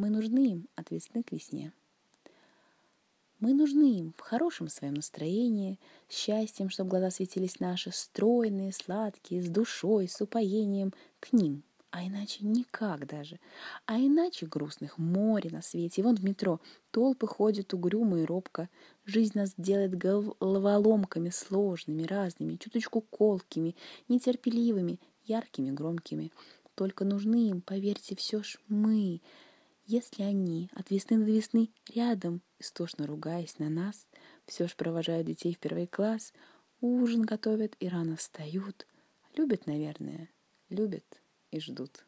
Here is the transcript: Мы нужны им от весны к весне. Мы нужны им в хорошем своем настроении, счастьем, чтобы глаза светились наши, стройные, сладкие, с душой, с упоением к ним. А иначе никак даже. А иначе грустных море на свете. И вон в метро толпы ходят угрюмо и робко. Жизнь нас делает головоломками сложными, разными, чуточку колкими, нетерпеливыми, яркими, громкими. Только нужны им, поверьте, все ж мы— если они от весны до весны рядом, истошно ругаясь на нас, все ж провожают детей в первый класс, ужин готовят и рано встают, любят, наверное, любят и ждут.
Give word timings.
Мы 0.00 0.08
нужны 0.08 0.52
им 0.52 0.66
от 0.76 0.90
весны 0.90 1.22
к 1.22 1.30
весне. 1.30 1.74
Мы 3.38 3.52
нужны 3.52 3.98
им 3.98 4.14
в 4.16 4.22
хорошем 4.22 4.68
своем 4.68 4.94
настроении, 4.94 5.78
счастьем, 6.08 6.70
чтобы 6.70 6.88
глаза 6.88 7.10
светились 7.10 7.60
наши, 7.60 7.90
стройные, 7.92 8.72
сладкие, 8.72 9.42
с 9.42 9.50
душой, 9.50 10.08
с 10.08 10.18
упоением 10.22 10.94
к 11.20 11.34
ним. 11.34 11.64
А 11.90 12.02
иначе 12.02 12.46
никак 12.46 13.06
даже. 13.06 13.38
А 13.84 13.98
иначе 13.98 14.46
грустных 14.46 14.96
море 14.96 15.50
на 15.50 15.60
свете. 15.60 16.00
И 16.00 16.04
вон 16.04 16.16
в 16.16 16.24
метро 16.24 16.62
толпы 16.92 17.26
ходят 17.26 17.74
угрюмо 17.74 18.20
и 18.20 18.24
робко. 18.24 18.70
Жизнь 19.04 19.36
нас 19.36 19.52
делает 19.58 19.98
головоломками 19.98 21.28
сложными, 21.28 22.04
разными, 22.04 22.56
чуточку 22.56 23.02
колкими, 23.02 23.76
нетерпеливыми, 24.08 24.98
яркими, 25.26 25.70
громкими. 25.70 26.32
Только 26.74 27.04
нужны 27.04 27.50
им, 27.50 27.60
поверьте, 27.60 28.16
все 28.16 28.42
ж 28.42 28.58
мы— 28.66 29.20
если 29.90 30.22
они 30.22 30.70
от 30.72 30.90
весны 30.90 31.18
до 31.18 31.32
весны 31.32 31.72
рядом, 31.92 32.42
истошно 32.60 33.08
ругаясь 33.08 33.58
на 33.58 33.68
нас, 33.68 34.06
все 34.46 34.68
ж 34.68 34.76
провожают 34.76 35.26
детей 35.26 35.52
в 35.52 35.58
первый 35.58 35.88
класс, 35.88 36.32
ужин 36.80 37.22
готовят 37.22 37.74
и 37.80 37.88
рано 37.88 38.16
встают, 38.16 38.86
любят, 39.34 39.66
наверное, 39.66 40.30
любят 40.68 41.20
и 41.50 41.58
ждут. 41.58 42.04